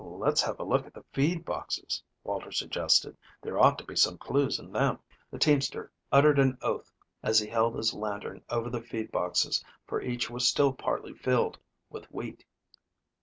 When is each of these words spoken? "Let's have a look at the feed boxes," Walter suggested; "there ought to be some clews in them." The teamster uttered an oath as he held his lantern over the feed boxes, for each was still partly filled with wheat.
"Let's 0.03 0.41
have 0.41 0.59
a 0.59 0.63
look 0.63 0.87
at 0.87 0.95
the 0.95 1.05
feed 1.13 1.45
boxes," 1.45 2.01
Walter 2.23 2.51
suggested; 2.51 3.15
"there 3.39 3.59
ought 3.59 3.77
to 3.77 3.85
be 3.85 3.95
some 3.95 4.17
clews 4.17 4.57
in 4.57 4.71
them." 4.71 4.97
The 5.29 5.37
teamster 5.37 5.91
uttered 6.11 6.39
an 6.39 6.57
oath 6.63 6.91
as 7.21 7.37
he 7.37 7.47
held 7.47 7.75
his 7.75 7.93
lantern 7.93 8.43
over 8.49 8.71
the 8.71 8.81
feed 8.81 9.11
boxes, 9.11 9.63
for 9.85 10.01
each 10.01 10.27
was 10.27 10.47
still 10.47 10.73
partly 10.73 11.13
filled 11.13 11.59
with 11.91 12.11
wheat. 12.11 12.43